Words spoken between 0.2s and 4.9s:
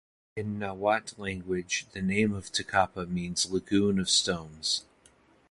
In nahuat language the name of Tecapa means Lagoon of stones.